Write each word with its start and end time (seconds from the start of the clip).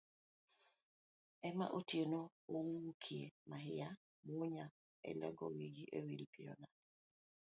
Ema 1.47 1.65
Otieno 1.77 2.21
owuokie, 2.57 3.25
mahia 3.49 3.87
wuonya 4.29 4.65
alegowigi 5.09 5.83
owil 5.97 6.21
piyo 6.31 6.53
nade? 6.59 6.79